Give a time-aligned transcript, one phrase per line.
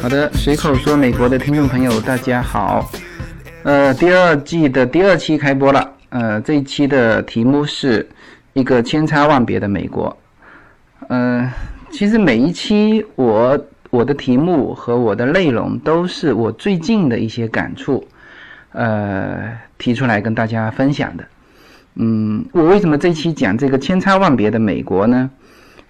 [0.00, 2.88] 好的，随口说美国的听众朋友，大家好。
[3.64, 5.92] 呃，第二季的第二期开播了。
[6.10, 8.08] 呃，这一期的题目是
[8.52, 10.16] 一个千差万别的美国。
[11.08, 11.50] 嗯，
[11.90, 13.58] 其实每一期我
[13.90, 18.06] 我的题目和我的内容都是我最近的一些感触，
[18.70, 21.24] 呃，提出来跟大家分享的。
[21.96, 25.28] 嗯，我为什么这期讲这个千差万别的美国呢？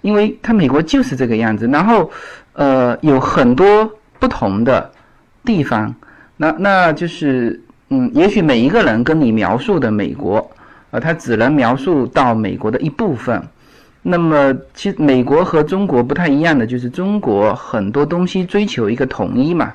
[0.02, 2.10] 因为它美国就是这个样子，然后
[2.54, 4.90] 呃有很多不同的
[5.44, 5.94] 地方，
[6.36, 10.50] 那那就是嗯，也许每一个人跟你描述的美国，
[10.90, 13.42] 呃，他只能描述到美国的一部分。
[14.02, 19.74] 那么，其实美国和中国不太一样的就是，中国很多东西追求一个统一嘛，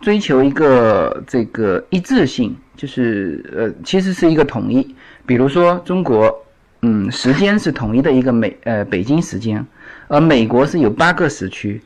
[0.00, 4.94] 追求一个这个一致性，就是呃，其实是一个统一。
[5.24, 6.36] 比如说，中国，
[6.80, 9.64] 嗯，时间是统一的一个美呃北京时间，
[10.08, 11.80] 而美国是有八个时区。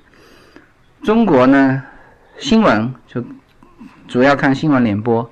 [1.06, 1.80] 中国呢，
[2.36, 3.22] 新闻就
[4.08, 5.30] 主要看新闻联播，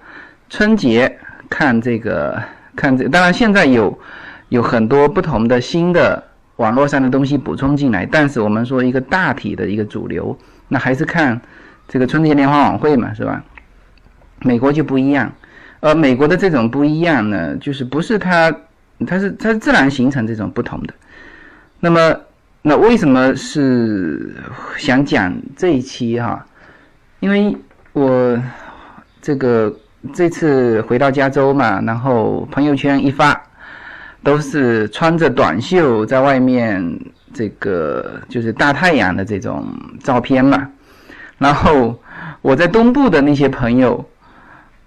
[0.48, 1.18] 春节
[1.50, 2.40] 看这个
[2.76, 3.98] 看这，当然现在有
[4.50, 6.22] 有很多不同的新的。
[6.58, 11.40] 网络上的东西补充进来，但是我们说一个大体的一个主流，那还是看
[11.88, 13.42] 这个春节联欢晚会嘛，是吧？
[14.42, 15.32] 美国就不一样，
[15.80, 18.54] 而美国的这种不一样呢，就是不是它，
[19.04, 20.94] 它是它是自然形成这种不同的。
[21.80, 22.16] 那么，
[22.66, 24.34] 那为什么是
[24.78, 26.44] 想讲这一期哈？
[27.20, 27.54] 因为
[27.92, 28.42] 我
[29.20, 29.70] 这个
[30.14, 33.38] 这次回到加州嘛，然后朋友圈一发。
[34.22, 36.82] 都是穿着短袖在外面，
[37.34, 39.66] 这个就是大太阳的这种
[40.02, 40.66] 照片嘛。
[41.36, 42.00] 然后
[42.40, 44.02] 我在东部的那些朋友，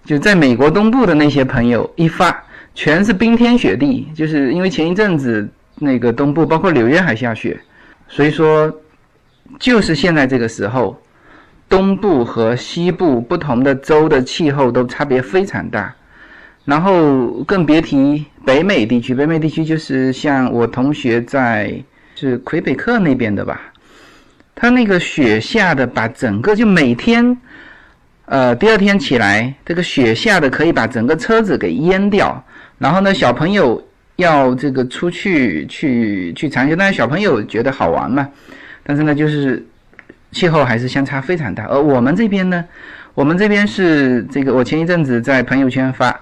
[0.04, 2.36] 就在美国东部的那些朋友一发，
[2.74, 5.48] 全是冰天雪地，就是因为前一阵子
[5.80, 7.60] 那个东部包括纽约还下雪，
[8.08, 8.74] 所以说
[9.60, 11.00] 就是现在这个时候，
[11.70, 15.94] 东部和西部不同的州的气候都差别非常大。
[16.66, 21.82] 然后更别提北美地区，北美地区就是像我同学在
[22.14, 23.62] 是魁北克那边的吧，
[24.54, 27.38] 他那个雪下的把整个就每天，
[28.26, 32.44] 呃，第二天起来这个雪下的可以把整个车子给淹掉。
[32.78, 33.82] 然后呢，小朋友
[34.18, 38.30] 要这个出去去去长休，但是小朋友觉得好玩嘛，
[38.84, 39.66] 但是呢，就是
[40.32, 41.66] 气候还是相差非常大。
[41.66, 42.64] 而我们这边呢，
[43.14, 46.20] 我们这边是这个，我前一阵子在朋友圈发。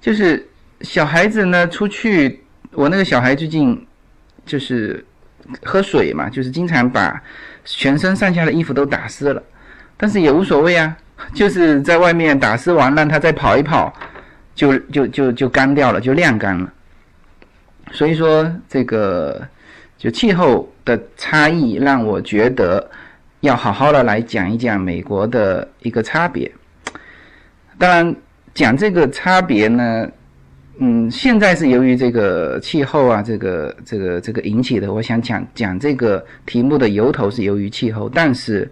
[0.00, 0.46] 就是
[0.82, 3.84] 小孩子呢出去，我那个小孩最近
[4.44, 5.04] 就是
[5.64, 7.20] 喝水嘛，就是经常把
[7.64, 9.42] 全身上下的衣服都打湿了，
[9.96, 10.96] 但是也无所谓啊，
[11.34, 13.92] 就是在外面打湿完，让他再跑一跑，
[14.54, 16.72] 就就就就干掉了，就晾干了。
[17.92, 19.46] 所以说这个
[19.98, 22.88] 就气候的差异，让我觉得
[23.40, 26.50] 要好好的来讲一讲美国的一个差别。
[27.78, 28.14] 当然。
[28.56, 30.10] 讲这个差别呢，
[30.78, 34.90] 嗯，现在是由于这个气候啊，这个这个这个引起的。
[34.90, 38.66] 我想讲讲这个题目的由头是由于气候，但是，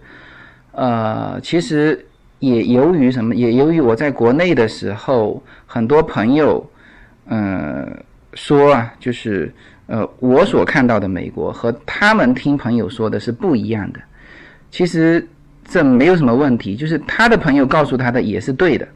[0.71, 2.03] 呃，其实
[2.39, 3.35] 也由于什么？
[3.35, 6.67] 也由于我在国内的时候，很多朋友，
[7.27, 7.87] 嗯，
[8.35, 9.51] 说啊，就是
[9.87, 13.99] 呃，我所看到的美国和他们听朋友说的是不一样的。
[14.69, 15.25] 其实
[15.67, 18.87] 这没有什么问题，就是他的朋友告诉他的也是对的。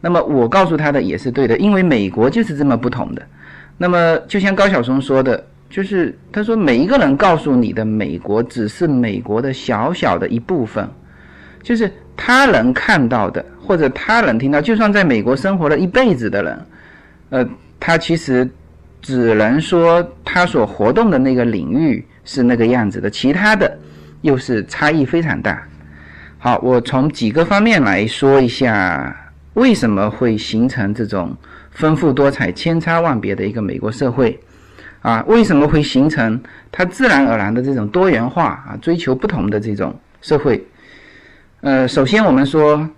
[0.00, 3.22] 那么我告诉他的也是对的，因为美国就是这么不同的。
[3.78, 10.88] 那么就像高晓松说的，就是他说每一个人告诉你的美国只是美国的小小的一部分，
[11.62, 16.66] 就是他能看到的或者他能听到，就算在美国生活了一辈子的人，
[17.30, 17.48] 呃，
[17.78, 18.48] 他其实
[19.02, 23.76] 只能说他所活动的那个领域是那个样子的，其他的
[24.22, 25.62] 又是差异非常大。
[26.38, 29.14] 好，我从几个方面来说一下。
[29.54, 31.36] 为什么会形成这种
[31.72, 34.40] 丰富多彩、千差万别的一个美国社会？
[35.02, 40.64] 啊，为什么会形成它自然而然的这种多元化啊，追求不同的这种社会？
[41.60, 42.88] 呃，首先我们说，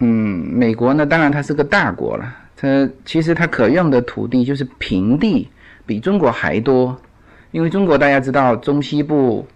[0.00, 5.48] 嗯，美国呢，当然它是个大国了，它其实它可用的土地就是平地
[5.86, 7.00] 比中国还多，
[7.52, 9.46] 因为中国大家知道中西部，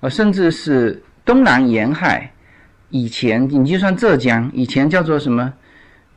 [0.00, 2.30] 呃，甚至是东南沿海，
[2.90, 5.50] 以前你就算浙江，以前叫做什么？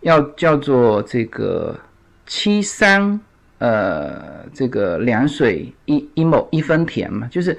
[0.02, 1.80] 要叫做这个
[2.28, 3.18] 七三
[3.60, 7.58] 呃，这个两水一一亩一分田嘛，就是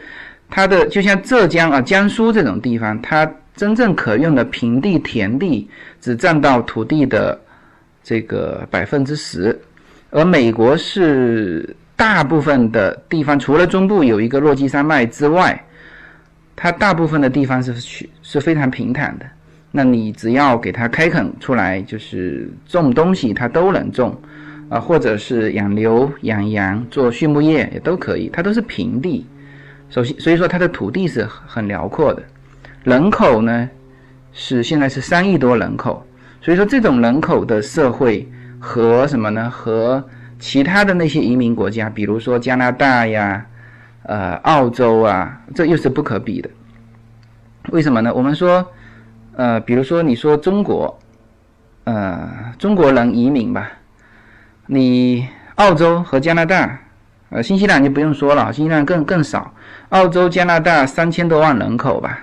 [0.50, 5.69] 它的就像浙江啊、江苏这种地方，它真正可用的平地田地
[5.99, 7.40] 只占到土地的
[8.08, 9.61] 这个百分之十，
[10.11, 15.61] 而美国是大部分的地方，除了中部有一个落基山脉之外，
[16.55, 19.26] 它大部分的地方是是是非常平坦的。
[19.73, 24.17] 那你只要给它开垦出来，就是种东西，它都能种，
[24.69, 29.26] 啊，或者是养牛、养羊、做畜牧业也都可以，它都是平地。
[29.91, 32.23] 首先，所以说它的土地是很辽阔的。
[32.85, 33.69] 人口呢
[34.32, 36.06] 是现在是三亿多人口，
[36.46, 39.50] 所以说这种人口的社会和什么呢？
[39.50, 40.04] 和
[40.38, 43.44] 其他的那些移民国家，比如说加拿大呀、
[44.04, 46.48] 呃澳洲啊，这又是不可比的。
[47.70, 48.14] 为什么呢？
[48.14, 48.64] 我们说。
[49.34, 50.98] 呃，比如说你说中国，
[51.82, 52.26] 呃，
[52.58, 53.69] 中国人移民吧，
[54.66, 56.78] 你澳洲和加拿大，
[57.31, 59.52] 呃，新西兰就不用说了，新西兰更更少，
[59.88, 62.20] 澳洲、加拿大三千多万人口吧，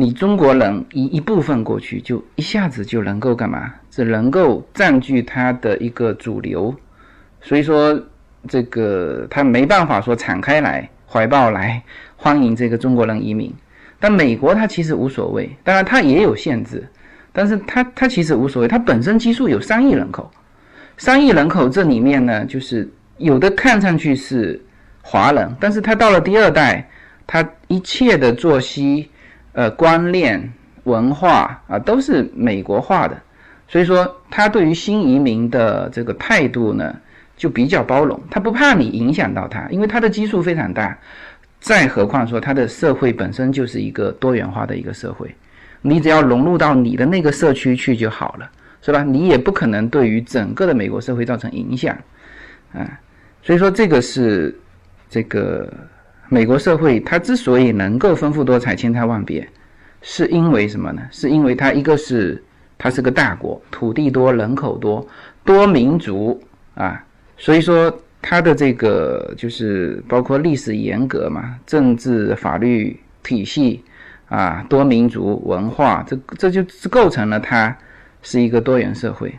[0.00, 3.74] 你中国人一一部分过去，就一下子就能够干嘛？
[3.90, 6.72] 只能够占据它的一个主流，
[7.42, 8.00] 所以说
[8.46, 11.82] 这个他没办法说敞开来怀抱来
[12.14, 13.52] 欢迎这个中国人移民。
[13.98, 16.86] 但美国它其实无所谓，当然它也有限制，
[17.32, 20.30] 但是它它其实无所谓，它本身基数有三亿人口，
[20.96, 24.64] 三亿人口这里面呢，就是有的看上去是
[25.02, 26.88] 华人，但是他到了第二代，
[27.26, 29.10] 他一切的作息、
[29.52, 30.52] 呃观念、
[30.84, 33.20] 文化啊都是美国化的，
[33.68, 36.94] 所以说他对于新移民的这个态度呢
[37.36, 40.96] 就比较包容，他不怕你影响到他，因为他的基数非常大。
[41.60, 45.34] 再何况说，它的社会本身就是一个多元化的一个社会，
[45.82, 48.48] 你只要融入到你的那个社区去就好了，
[48.80, 49.02] 是吧？
[49.02, 51.98] 你也不可能对于整个的美国社会造成影响，
[52.72, 52.88] 啊，
[53.42, 54.56] 所以说这个是
[55.10, 55.68] 这个
[56.28, 59.48] 美国社会它之所以能够丰富多彩、千差万别，
[60.02, 61.02] 是因为什么呢？
[61.10, 62.42] 是因为它一个是
[62.76, 65.06] 它是个大国，土地多、人口多、
[65.44, 66.40] 多民族
[66.74, 67.04] 啊，
[67.36, 67.92] 所以说。
[68.20, 73.80] 它的这个就是包括历史严格嘛，政治法律体系
[74.28, 77.74] 啊，多民族文化，这这就构成了它
[78.20, 79.32] 是一个多元社会。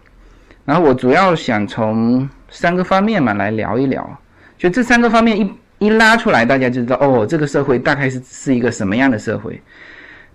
[0.63, 4.17] 然后我主要想从三个方面嘛来聊一聊，
[4.57, 9.59] 就这三个方面一一拉出来，大家就知道哦，这个社会大概是是一个什么样的社会。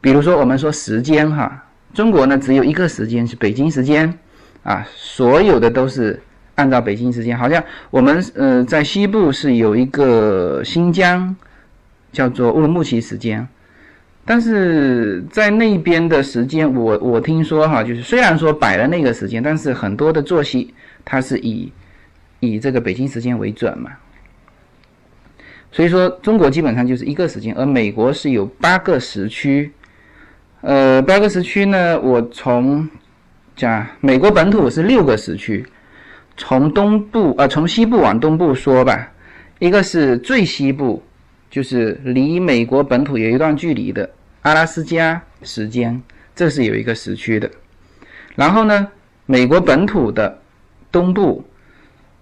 [0.00, 1.64] 比如说我们说时间哈，
[1.94, 4.12] 中国呢只有一个时间是北京时间
[4.62, 6.20] 啊，所有的都是。
[6.56, 7.61] 按照北京时间，好像
[7.91, 11.35] 我们呃在西部是有一个新疆
[12.12, 13.44] 叫做乌鲁木齐时间，
[14.25, 20.73] 但是在那边的时间，我我听说哈，就是虽然说摆了那个时间，但是很多的作息
[21.05, 21.73] 它是以
[22.38, 23.90] 以这个北京时间为准嘛。
[25.75, 29.73] 所以说中国基本上就是一个时间，而美国是有八个时区，
[30.61, 32.88] 呃，八个时区呢，我从
[33.56, 35.67] 讲美国本土是六个时区。
[36.37, 39.12] 从东部呃，从西部往东部说吧，
[39.59, 41.03] 一个是最西部，
[41.50, 44.09] 就是离美国本土有一段距离的
[44.43, 46.00] 阿拉斯加时间，
[46.37, 47.50] 这是有一个时区的。
[48.37, 48.87] 然后呢，
[49.26, 50.41] 美国本土的
[50.93, 51.44] 东部，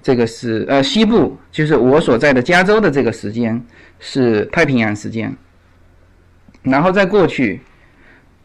[0.03, 3.65] 这个是呃西部，就是我所在的加州的这个时间
[4.01, 5.35] 是太平洋时间。
[6.63, 7.61] 然后再过去，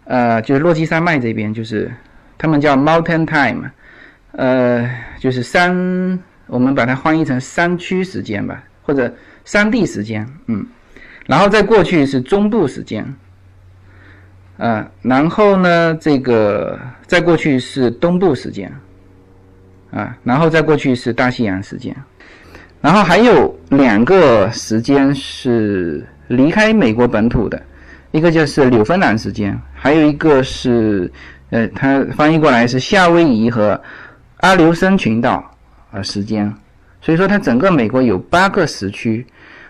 [0.05, 1.91] 呃，就是落基山脉这边，就是
[2.37, 3.71] 他们叫 Mountain Time。
[4.33, 4.87] 呃，
[5.19, 9.11] 就是山，我们把它翻译成山区时间吧，或者
[9.45, 10.63] 山地时间，嗯，
[11.25, 13.15] 然后再过去是中部时间，
[14.57, 18.71] 啊，然后呢，这个再过去是东部时间，
[19.91, 21.95] 啊，然后再过去是大西洋时间，
[22.81, 27.61] 然后还有两个时间是离开美国本土的，
[28.11, 31.11] 一个就是纽芬兰时间，还有一个是，
[31.49, 33.79] 呃，它翻译过来是夏威夷和。
[34.41, 35.43] 阿留申群岛
[35.91, 36.53] 啊，时间，
[37.01, 39.25] 所以说它整个美国有八个时区，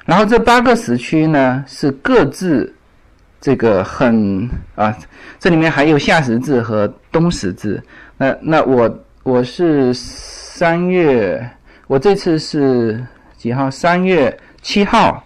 [0.05, 2.75] 然后这八个时区呢是各自
[3.39, 4.93] 这个很啊，
[5.39, 7.81] 这里面还有夏时制和冬时制。
[8.17, 8.93] 那那我
[9.27, 11.51] 我是三月，
[11.85, 13.05] 我这次是
[13.35, 13.69] 几号？
[13.69, 15.21] 三月七号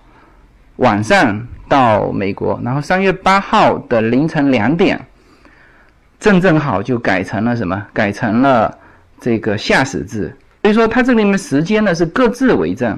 [0.77, 4.99] 晚上到美国，然后三月八号的凌晨两点，
[6.19, 7.85] 正正好就改成了什么？
[7.93, 8.75] 改成了。
[9.19, 12.97] 这个夏时制，所以说它这里面时间呢是各自为政，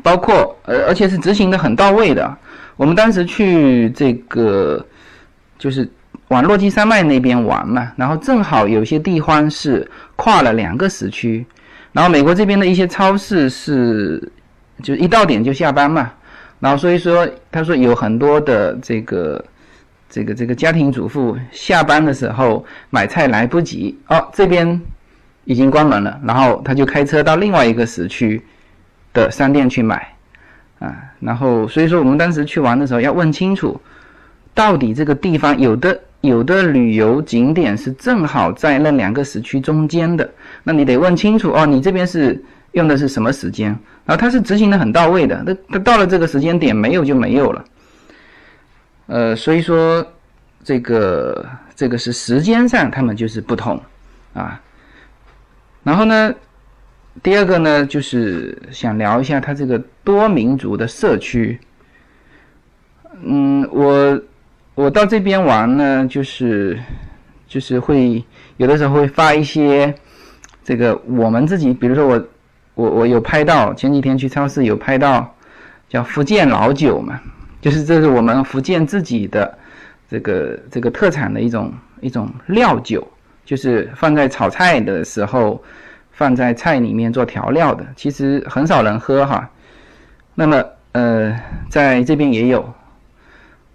[0.00, 2.36] 包括呃，而且是执行的很到位的。
[2.76, 4.86] 我们当时去这个
[5.58, 5.90] 就是
[6.28, 11.44] 往落基山脉那边玩嘛，然后正好有些地方是跨了两个时区，
[11.92, 14.32] 然后美国这边的一些超市是
[14.82, 16.12] 就一到点就下班嘛，
[16.60, 19.44] 然后所以说他说有很多的这个。
[20.08, 24.80] 这个这个家庭主妇下班的时候买菜来不及哦，这边
[25.44, 28.40] 已经关门了，然后他就开车到另外一个时区
[29.12, 30.14] 的商店去买，
[30.78, 30.94] 啊。
[31.18, 33.78] 然后所以说我们当时去玩的时候要问清楚，
[34.54, 40.28] 到底这个地方有的有的旅游景点是正好在那两个时区中间的，
[40.64, 42.42] 那你得问清楚哦，你这边是
[42.72, 43.68] 用的是什么时间？
[44.04, 47.64] 然后它是执行的很到位的，那它到了这个时间点没有就没有了。
[49.06, 50.04] 呃，所以说
[50.64, 53.80] 这个这个是时间上他们就是不同
[54.32, 54.60] 啊。
[55.84, 56.34] 然后呢，
[57.22, 61.58] 第二个呢，就是想聊一下它这个多民族的社区。
[63.22, 64.20] 嗯，我
[64.76, 66.78] 我到这边玩呢，就是
[67.48, 68.22] 就是会
[68.58, 69.92] 有的时候会发一些
[70.62, 72.28] 这个我们自己，比如说我
[72.74, 75.34] 我我有拍到前几天去超市有拍到
[75.88, 77.18] 叫福建老酒嘛。
[77.62, 79.58] 就是这是我们福建自己的
[80.08, 83.04] 这个这个特产的一种一种料酒，
[83.46, 85.60] 就是放在炒菜的时候
[86.12, 89.48] 放在菜里面做调料的，其实很少人喝哈。
[90.34, 91.34] 那么呃，
[91.70, 92.72] 在这边也有，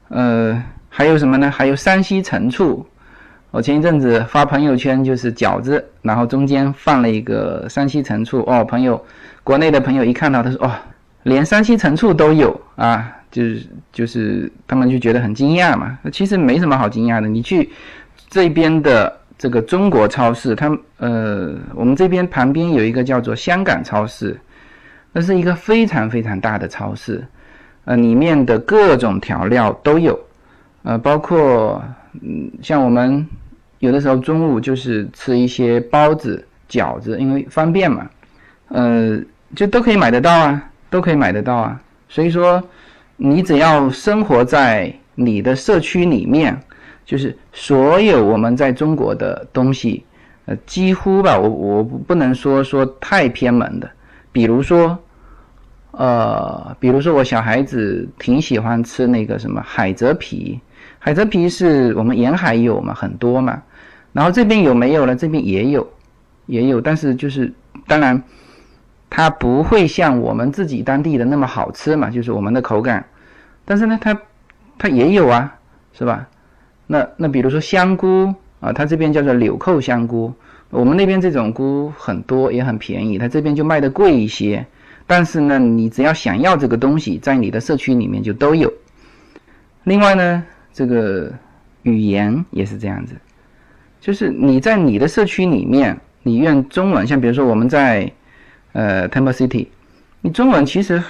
[0.10, 1.50] 呃，还有什么呢？
[1.50, 2.86] 还有山西陈醋。
[3.50, 8.42] 我前一阵子发朋友圈，就是饺子，然后中间放了一个山西陈醋。
[8.42, 9.02] 哦，朋友，
[9.42, 10.72] 国内的朋友一看到，他说：“哦，
[11.24, 17.30] 连山西陈醋都有啊。”就是就是他们就觉得很惊讶嘛，那其实没什么好惊讶的。
[17.30, 17.70] 你去
[18.30, 24.38] 这边的这个中国超市，他呃，我们这边旁边有一个叫做香港超市，
[25.14, 27.26] 那是一个非常非常大的超市，
[27.86, 30.20] 呃，里面的各种调料都有，
[30.84, 31.84] 呃，包括
[32.22, 33.28] 嗯，像我们
[33.80, 38.10] 有的时候中午就是吃一些包子、饺子，因为方便嘛，
[38.70, 39.20] 呃，
[39.56, 42.62] 就都可以买得到啊，都可以买得到啊，所以说。
[43.24, 46.60] 你只要生活在你的社区里面，
[47.06, 50.04] 就是所有我们在中国的东西，
[50.46, 53.88] 呃，几乎吧，我我不能说说太偏门的，
[54.32, 54.98] 比如说，
[55.92, 60.60] 呃，比如说我小孩子挺喜欢吃那个什么海蜇皮，
[61.04, 63.60] 海蜇皮是我们沿海有嘛，很多嘛，
[64.14, 65.16] 然后这边有没有呢？
[65.16, 65.86] 这边也有，
[66.46, 67.52] 也有，但是就是
[67.88, 68.22] 当然，
[69.10, 73.04] 它不会像我们自己当地的那么好吃嘛，就是我们的口感。
[73.66, 74.16] 但是呢，它
[74.78, 75.52] 它也有啊，
[75.92, 76.28] 是吧？
[76.86, 80.32] 那那比如说香菇啊，它这边叫做柳扣香菇，
[80.70, 84.64] 我们那边这种菇很多也很便宜，它这边就卖的贵一些。
[85.08, 88.72] 但是呢，你只要想要这个东西，在你的社区里面就都有。
[89.84, 90.44] 另外呢，
[90.74, 91.32] 这个
[91.84, 93.16] 语言也是这样子，
[94.00, 98.12] 就是你在你的社区里面，你用中文，像比如说我们在
[98.74, 99.68] 呃 Temple City，
[100.22, 101.02] 你中文其实。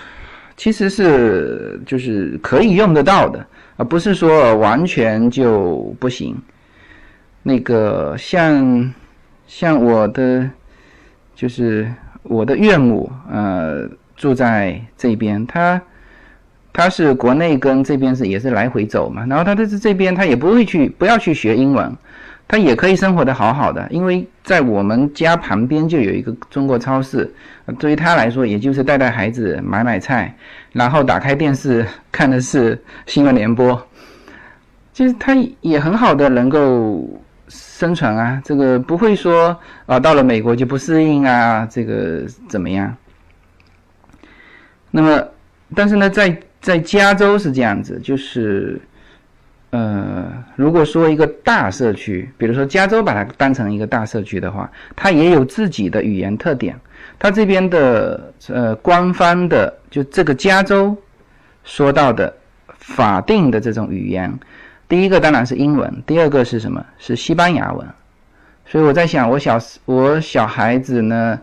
[0.58, 3.44] 其实是就是可以用得到的，
[3.78, 6.40] 而不是说完全就不行。
[7.42, 8.94] 那个像
[9.48, 10.48] 像我的
[11.34, 11.92] 就是
[12.22, 15.82] 我的岳母，呃，住在这边，他
[16.74, 21.96] 他是国内跟这边是也是来回走嘛，然后他在这边他也不会去不要去学英文。
[22.48, 27.34] 他也可以生活的好好的，因为在我们家旁边就有一个中国超市，
[27.80, 30.36] 对于他来说，也就是带带孩子、买买菜，
[30.74, 33.82] 然后打开电视看的是新闻联播，
[34.92, 37.10] 其实他也很好的能够
[37.48, 42.94] 生存啊，这个不会说啊到了美国就不适应啊，这个怎么样？
[44.90, 45.26] 那么，
[45.74, 48.80] 但是呢，在在加州是这样子，就是。
[49.74, 50.28] 呃，
[50.58, 56.78] 如果说一个大社区，比如说加州，把它当成一个大社区的话，它也有自己的语言特点。
[57.18, 60.94] 它这边的呃官方的，就这个加州
[61.64, 62.36] 说到的
[62.80, 64.38] 法定的这种语言，
[64.90, 66.86] 第一个当然是英文，第二个是什么？
[66.98, 67.88] 是西班牙文。
[68.66, 71.40] 所以我在想，我小我小孩子呢，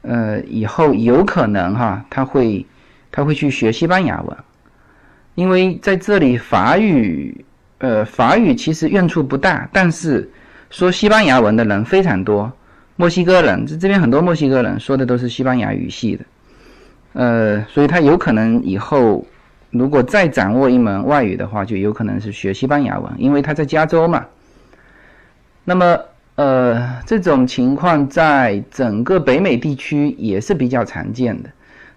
[0.00, 2.64] 呃，以后有可能哈，他会
[3.12, 4.36] 他会去学西班牙文，
[5.38, 7.44] 因为在这里法语。
[7.80, 10.28] 呃，法语其实用处不大，但是
[10.68, 12.52] 说西班牙文的人非常多。
[12.96, 16.24] 墨西哥人这这边很多墨西哥人说的都是西班牙语系的，
[17.12, 19.24] 呃，所以他有可能以后
[19.70, 24.26] 如果再掌握一门外语的话，就有可能是学西班牙文，因为他在加州嘛。
[25.64, 26.00] 那么，
[26.34, 31.50] 呃，这种情况在整个北美地区也是比较常见的。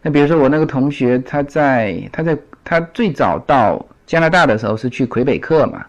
[0.03, 3.85] 那比如说我那个同学，他在他在他最早到。
[4.07, 5.85] 加拿大的时候是去魁北克嘛？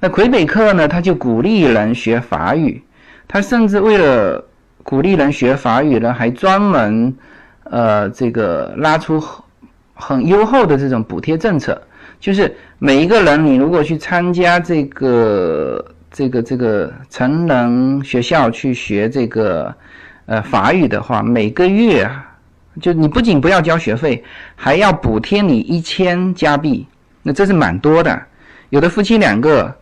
[0.00, 2.82] 那魁北克呢，他就鼓励人学法语，
[3.28, 4.44] 他甚至为了
[4.82, 7.14] 鼓励人学法语呢，还专门
[7.62, 9.22] 呃这个拉出
[9.94, 11.80] 很优厚的这种补贴政策，
[12.18, 19.72] 就是每一个人你如果去参加这个这个这个成人学校去学这个
[20.26, 22.33] 呃法语的话，每个月啊
[22.80, 24.22] 就你不仅不要交学费，
[24.56, 26.84] 还要补贴你一千加币，
[27.22, 28.20] 那这是蛮多的。
[28.70, 29.72] 有的夫妻两个，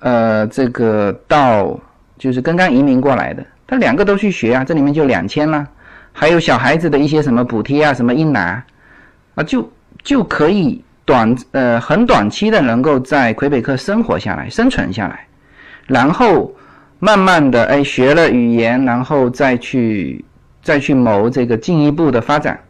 [0.00, 1.78] 呃，这个到
[2.18, 5.64] 就是刚刚移民过来的，他两个都去学啊，这里面就两千了。
[6.12, 8.60] 还有小孩子的一些什么补贴啊，什么一拿
[9.36, 9.70] 啊，就
[10.02, 15.24] 就可以短呃很短期的能够在魁北克生活下来、生存下来，
[15.86, 16.52] 然后
[16.98, 20.24] 慢慢的哎学了语言，然后再去。
[20.68, 22.60] 再去谋这个进一步的发展，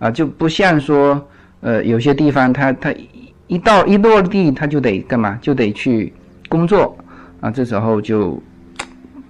[0.00, 1.24] 啊，就不像说，
[1.60, 2.92] 呃，有些地方他他
[3.46, 6.12] 一到一落地他就得干嘛，就得去
[6.48, 6.98] 工作，
[7.40, 8.42] 啊，这时候就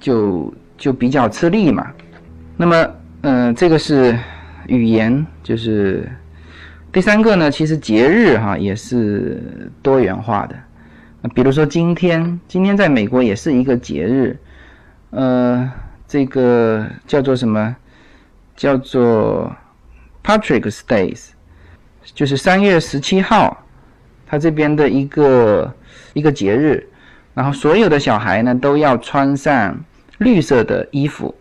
[0.01, 1.87] 就就比较吃力嘛。
[2.57, 4.19] 那么，嗯，这个是
[4.67, 6.11] 语言，就是
[6.91, 10.57] 第三个呢，其实节日哈也是多元化的，
[11.35, 14.39] 比如说今天，今天在美国也是一个节日，
[15.11, 15.71] 呃，
[16.09, 17.77] 这个叫做什么？
[18.57, 19.55] 叫做
[20.25, 21.29] Patrick's Days，
[22.03, 23.63] 就是三月十七号，
[24.27, 25.75] 他这边的一个
[26.15, 26.89] 一个节日，
[27.35, 29.79] 然后所有的小孩呢都要穿上
[30.19, 31.35] 绿色的衣服，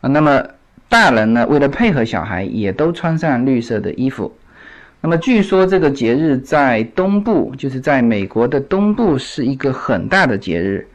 [0.00, 0.42] 啊，那么
[0.88, 4.36] 大人呢为了配合小孩也都穿上绿色的衣服，
[5.00, 10.88] 那么据说这个节日在东部，就是在美国的东部是一个很大的节日，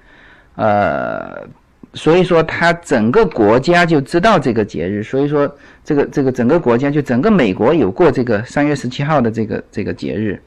[0.56, 1.48] 呃。
[1.94, 5.04] 所以说，他整个国家就知道这个节日。
[5.04, 5.50] 所以说，
[5.84, 10.42] 这个这个整个国家就整个美国有过这个三月十七号的这个这个节日。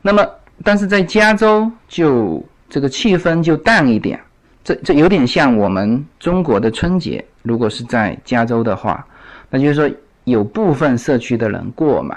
[0.00, 0.26] 那么，
[0.64, 4.18] 但是在加州就这个气氛就淡一点。
[4.64, 7.24] 这这有点像我们中国的春节。
[7.42, 9.06] 如果是在加州的话，
[9.50, 9.90] 那就是说
[10.24, 12.16] 有部分社区的人过嘛。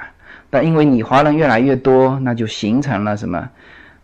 [0.49, 3.49] 但因为你华人越来越多，那就形成了什么？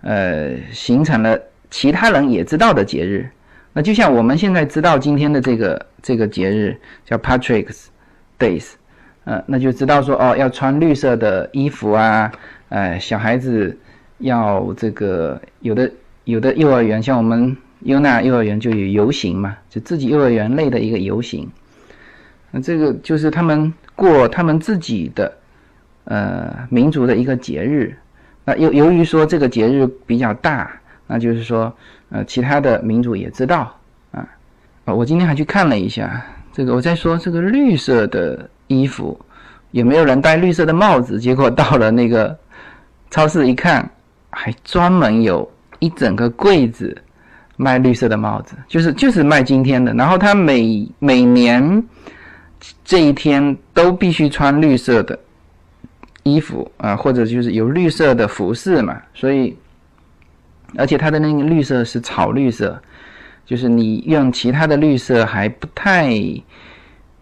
[0.02, 1.38] 呃，形成了
[1.70, 3.30] 其他人也知道的节日。
[3.72, 7.86] 那就像我们现在知道今天的这个这个节日叫 Patrick's
[8.40, 8.72] Days，
[9.26, 12.32] 呃，那就知道说哦，要穿绿色的衣服啊，
[12.70, 13.78] 呃，小孩子
[14.18, 15.92] 要这个有的
[16.24, 21.48] 有的幼儿园，像我们优娜幼儿园就有游行嘛，就自己幼儿园内的一个游行，
[22.52, 25.32] 那这个就是他们过他们自己的
[26.06, 27.96] 呃民族的一个节日，
[28.46, 30.72] 那由由于说这个节日比较大。
[31.12, 31.76] 那就是说，
[32.12, 33.72] 呃，其他的民族也知道
[34.12, 34.28] 啊。
[34.86, 39.20] 啊，我今天还去看了一下这个，我在说这个绿色的衣服
[39.72, 41.20] 有没有人戴绿色的帽子？
[41.20, 42.36] 结果到了那个
[43.12, 43.88] 超市一看，
[44.32, 46.98] 还专门有一整个柜子
[47.58, 49.94] 卖绿色的帽子，就是就是卖今天的。
[49.94, 51.84] 然后他每每年
[52.84, 55.18] 这一天都必须穿绿色的
[56.24, 59.56] 衣服啊，或者就是有绿色的服饰嘛，所以。
[60.78, 62.80] 而且它的那个绿色是草绿色，
[63.46, 66.10] 就是你用其他的绿色还不太，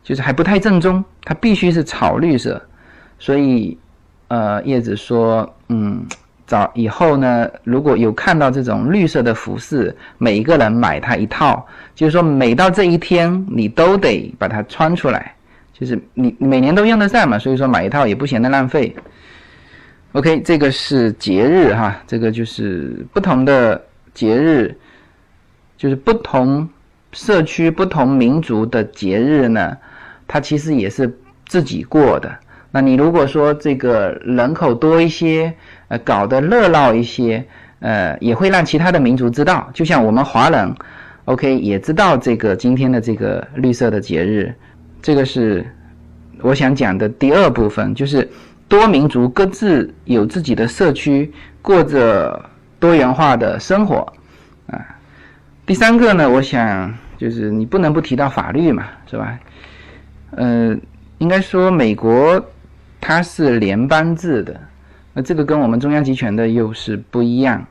[0.03, 2.62] 就是还不太正宗，它必须是草绿色。
[3.19, 3.77] 所以，
[4.27, 6.05] 呃，叶子说，嗯，
[6.45, 15.33] 早以后呢，如果有看到这种绿色的服饰，每一个人买它一套，就是说每到这一天你都得把它穿出来，
[15.73, 18.95] 就是你每年都用得上嘛，所以说买一套也不显得浪费。
[20.13, 23.80] OK，这个是节日哈，这个就是不同的
[24.13, 24.74] 节日，
[25.78, 26.67] 就是不同
[27.12, 29.78] 社区、不同民族的节日呢，
[30.26, 31.13] 它其实也是
[31.46, 32.36] 自己过的。
[32.72, 35.54] 那你如果说这个人口多一些，
[35.89, 37.46] 呃，搞得热闹一些，
[37.80, 39.70] 呃，也会让其他的民族知道。
[39.74, 40.74] 就像我们华人
[41.26, 44.56] ，OK，也知道这个今天的这个绿色的节日。
[45.02, 45.63] 这个是
[46.41, 48.28] 我想讲的第二部分，就是。
[48.67, 52.49] 多民族各自有自己的社区，过着
[52.80, 54.13] 多元化的生活，
[54.67, 54.86] 啊。
[55.65, 59.39] 第三个呢，我想就是你不能不提到法律嘛，是吧？
[60.32, 60.75] 呃，
[61.17, 62.43] 应该说美国
[62.99, 64.60] 它是联邦制的，
[65.13, 67.65] 那这个跟我们中央集权的又是不一样。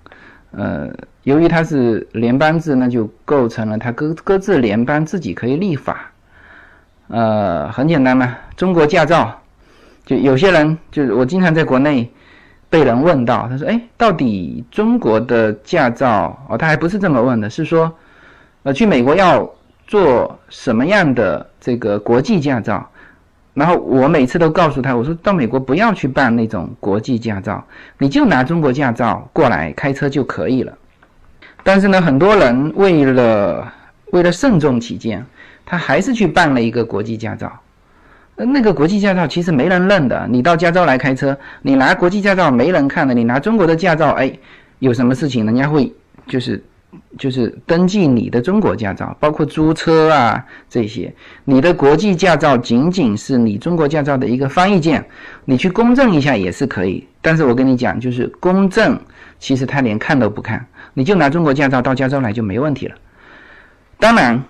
[0.53, 0.89] 呃，
[1.25, 6.11] 由于它是联邦制，那就构成了它各各自联邦自己可以立法。
[7.09, 9.43] 呃，很简单嘛，中国驾照。
[10.07, 12.11] 就有些人，就是我经常在国内
[12.71, 17.93] 被人问到，他说：“哎，到底中国的驾照哦，他还不是这么问的，是说，
[18.63, 19.51] 呃，去美国要
[19.87, 22.89] 做什么样的这个国际驾照？”
[23.53, 27.65] 然后我每次都告诉他，我说到美国不要去办那种国际驾照，
[27.99, 30.73] 你就拿中国驾照过来开车就可以了。
[31.65, 33.73] 但是呢，很多人为了
[34.13, 35.25] 为了慎重起见，
[35.65, 37.51] 他还是去办了一个国际驾照。
[38.37, 40.27] 那个国际驾照其实没人认的。
[40.31, 43.15] 你到加州来开车，你拿国际驾照没人看的。
[43.15, 44.31] 你拿中国的驾照，哎，
[44.79, 45.91] 有什么事情人家会
[46.27, 46.63] 就是
[47.19, 51.11] 就是登记你的中国驾照，包括租车啊这些。
[51.45, 55.03] 你的国际驾照仅仅是你中国驾照的一个翻译件，
[55.47, 57.09] 你去公证一下也是可以。
[57.23, 59.01] 但是我跟你讲，就是公证，
[59.39, 62.95] 其实他连看都不看，你就拿中国驾照到加州来就没问题了。
[63.99, 64.45] 当然。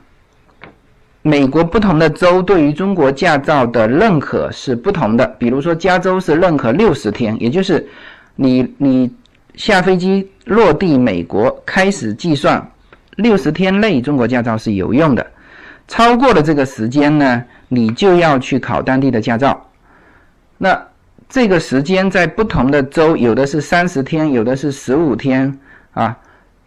[1.26, 5.26] 美国不同的州对于中国驾照的认可是不同的。
[5.40, 7.84] 比如说，加州是认可六十天，也就是
[8.36, 9.10] 你你
[9.56, 12.64] 下飞机落地美国开始计算
[13.16, 15.26] 六十天内中国驾照是有用的。
[15.88, 19.68] 超过了这个时间呢，你就要去考当地的驾照。
[20.58, 20.80] 那
[21.28, 25.58] 这个时间在不同的州，有的是三十天，有的是十五天
[25.92, 26.16] 啊。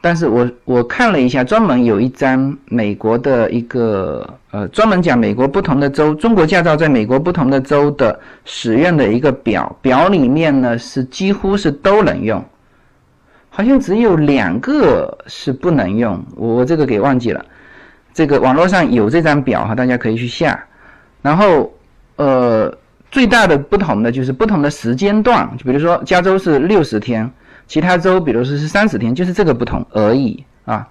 [0.02, 12.42] 但是我我看了一下，专门有一张美国的一个呃，专门讲美国不同的州中国驾照在美国不同的州的使用的一个表，表里面呢是几乎是都能用，
[13.50, 17.44] 好像只有两个是不能用，我这个给忘记了，
[18.14, 20.58] 这个网络上有这张表哈，大家可以去下，
[21.22, 21.70] 然后
[22.16, 22.74] 呃
[23.12, 27.30] 最大的不同的就是不同的时间段，就比如说加州是六十天。
[27.70, 30.86] 其他州，比如说是三十天，就是这个不同而已啊。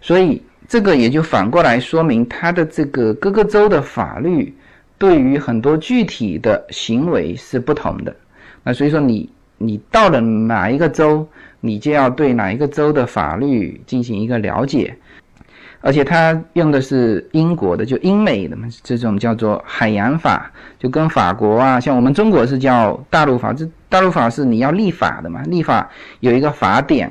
[0.00, 4.56] 所以这个也就反过来说明，它的这个各个州的法律
[4.96, 8.16] 对于很多具体的行为是不同的。
[8.64, 11.28] 那所以说，你你到了哪一个州，
[11.60, 14.96] 你就要对哪一个州的法律进行一个了解。
[15.82, 25.90] 而且它用的是英国的，就英美的嘛，这种叫做海洋法，就跟法国啊，像我们中国是叫大陆法，这大陆法是你要立法的嘛，立法
[26.20, 27.10] 有一个法典，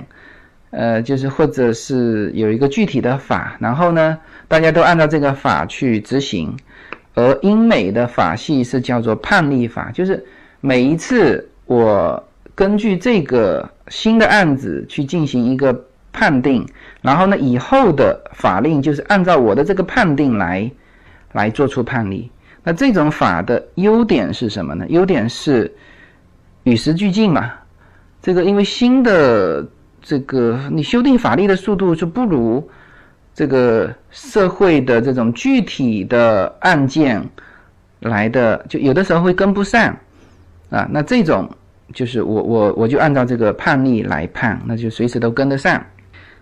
[0.69, 6.55] 呃，就是或者是有一个具体的法，然后呢，大家都按照这个法去执行。
[7.15, 10.23] 而英美的法系是叫做判例法，就是
[10.62, 15.86] 每一次我根据这个新的案子去进行一个。
[16.12, 16.67] 判定，
[17.02, 17.38] 然后呢？
[17.38, 20.69] 以后的法令就是按照我的这个判定来，
[21.34, 22.30] 来做出判例。
[22.63, 24.86] 那这种法的优点是什么呢？
[24.89, 25.74] 优点是
[26.63, 27.54] 与时俱进嘛。
[28.22, 29.65] 这个因为新的
[30.02, 32.69] 这个你修订法律的速度就不如
[33.34, 37.24] 这个社会的这种具体的案件
[38.02, 39.95] 来的，就有的时候会跟不上
[40.69, 40.86] 啊。
[40.91, 41.50] 那这种
[41.93, 45.82] 就是我我我就按照这个判例来判，那就随时都跟得上。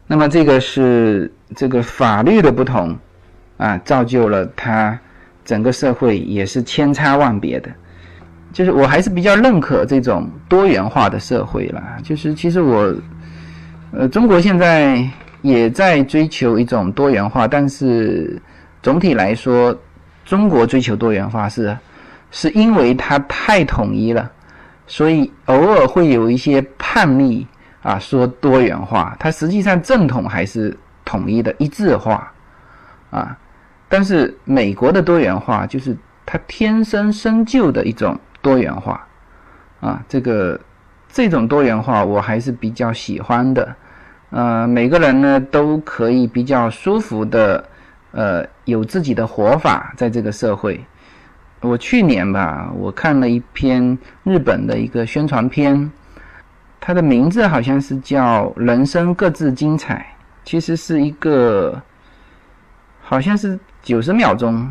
[0.07, 2.97] 那么这个是这个法律的不同，
[3.57, 4.97] 啊，造就了它
[5.43, 7.69] 整个社会也是千差万别的。
[8.53, 11.83] 就是我还是比较认可这种多元化的社会了。
[12.01, 12.95] 就是其实我，
[13.91, 15.05] 呃，中国现在
[15.41, 18.41] 也在追求一种多元化，但是
[18.81, 19.77] 总体来说，
[20.23, 21.77] 中国追求多元化是
[22.31, 24.31] 是因为它太统一了，
[24.87, 27.45] 所以偶尔会有一些叛逆。
[27.87, 32.29] 啊，说多元化，它实际上正统还是统一的一致化，
[33.11, 33.37] 啊，
[33.87, 35.95] 但是美国的多元化就是
[36.25, 39.07] 它天生生就的一种多元化，
[39.79, 40.59] 啊，这个
[41.07, 43.73] 这种多元化我还是比较喜欢的，
[44.31, 47.63] 呃，每个人呢都可以比较舒服的，
[48.11, 50.83] 呃，有自己的活法在这个社会。
[51.61, 55.89] 我去年吧，我看了一篇日本的一个宣传片。
[56.79, 59.95] 它的名字好像是叫《人生各自精彩》，
[60.45, 61.81] 其实是一个，
[63.01, 64.69] 好像是九十秒钟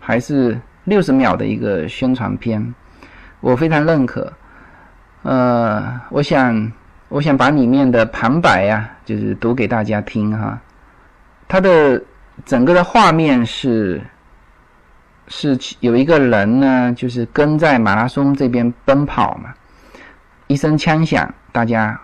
[0.00, 2.74] 还是六十秒的一个宣传片，
[3.40, 4.32] 我非常认可。
[5.22, 6.72] 呃，我想，
[7.08, 10.60] 我想把里面的旁白呀，就是读给大家听哈。
[11.46, 12.02] 它的
[12.44, 14.02] 整个的画面是，
[15.28, 19.54] 是有一个人呢，就是跟在马拉松这边奔跑嘛。
[20.48, 22.00] 一声枪响，大家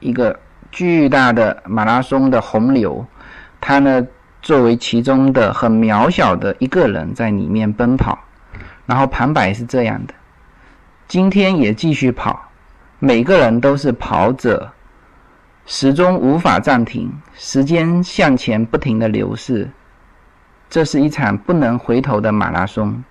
[0.00, 3.06] 一个巨大的马拉松的洪流，
[3.60, 4.06] 他呢
[4.40, 8.18] 作为其中的很渺小的一个人在里面奔跑，
[8.86, 10.14] 然后旁白是这样的：
[11.06, 12.48] 今天也继续跑，
[12.98, 14.72] 每个人都是跑者，
[15.66, 19.70] 始终无法暂停，时间向前不停的流逝，
[20.70, 23.04] 这是一场不能回头的马拉松，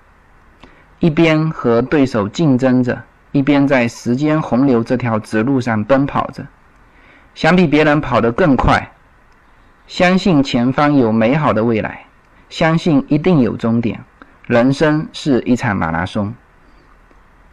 [0.97, 3.03] 一边和对手竞争着。
[3.31, 6.45] 一边在时间洪流这条直路上奔跑着，
[7.33, 8.91] 想比别人跑得更快，
[9.87, 12.05] 相信前方有美好的未来，
[12.49, 14.03] 相信一定有终点。
[14.47, 16.33] 人生是一场马拉松，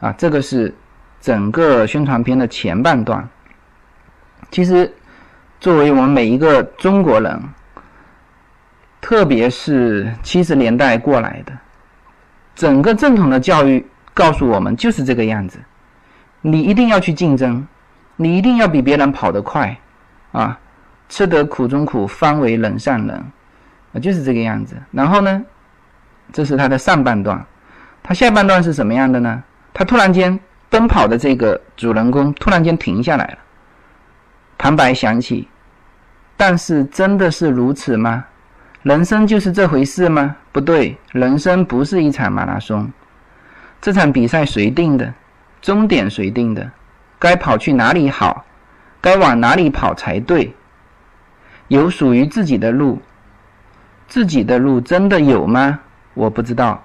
[0.00, 0.74] 啊，这个是
[1.20, 3.28] 整个宣传片的前半段。
[4.50, 4.92] 其实，
[5.60, 7.40] 作为我们每一个中国人，
[9.00, 11.52] 特别是七十年代过来的，
[12.56, 13.86] 整个正统的教育。
[14.18, 15.60] 告诉我们就是这个样子，
[16.40, 17.64] 你一定要去竞争，
[18.16, 19.78] 你一定要比别人跑得快，
[20.32, 20.58] 啊，
[21.08, 23.16] 吃得苦中苦，方为人上人，
[23.92, 24.74] 啊，就是这个样子。
[24.90, 25.40] 然后呢，
[26.32, 27.40] 这是他的上半段，
[28.02, 29.40] 他下半段是什么样的呢？
[29.72, 30.36] 他突然间
[30.68, 33.38] 奔跑的这个主人公突然间停下来了，
[34.58, 35.46] 旁白响起，
[36.36, 38.24] 但是真的是如此吗？
[38.82, 40.34] 人生就是这回事吗？
[40.50, 42.90] 不对，人生不是一场马拉松，
[43.80, 45.14] 这场比赛谁定的？
[45.60, 46.70] 终点谁定的？
[47.18, 48.44] 该跑去哪里好？
[49.00, 50.52] 该往哪里跑才对？
[51.68, 53.00] 有属于自己的路，
[54.08, 55.78] 自己的路真的有吗？
[56.14, 56.82] 我不知道。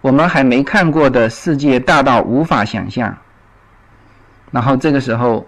[0.00, 3.16] 我们还没看过的世界大到无法想象。
[4.50, 5.46] 然后这个时候，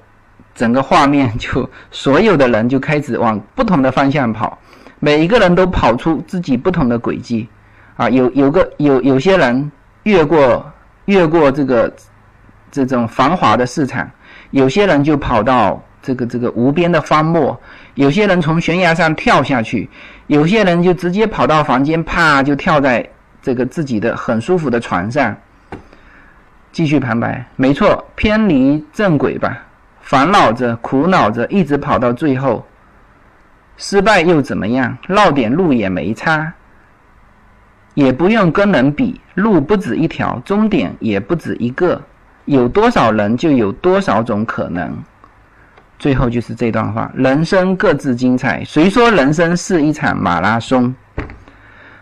[0.55, 4.59] 整个画面就所有的人就开始往不同的方向跑，
[4.99, 7.49] 每一个人都跑出自己不同的轨迹。
[7.97, 9.71] 啊，有有个有有些人
[10.05, 10.73] 越过
[11.05, 11.93] 越过这个
[12.71, 14.11] 这种繁华的市场，
[14.51, 15.83] 有些人就跑到。
[16.03, 17.61] 这个这个无边的荒漠，
[17.93, 19.87] 有些人从悬崖上跳下去，
[20.29, 23.07] 有些人就直接跑到房间，啪就跳在
[23.43, 25.37] 这个自己的很舒服的床上，
[26.73, 27.45] 继续旁白。
[27.55, 29.63] 没错，偏离正轨吧，
[30.01, 32.67] 烦恼着、苦恼着，一直跑到最后，
[33.77, 34.97] 失败又怎么样？
[35.07, 36.51] 绕点路也没差，
[37.93, 42.01] 也不用跟人比，路不止一条，终点也不止一个，
[42.45, 44.97] 有多少人就有多少种可能。
[45.99, 48.63] 最后就是这段话：人生各自精彩。
[48.65, 50.95] 谁说人生是一场马拉松？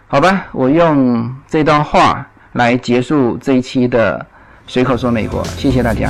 [0.06, 4.24] 好吧，我用这段话来结束这一期的
[4.66, 5.44] 随口说美国。
[5.44, 6.08] 谢谢大家。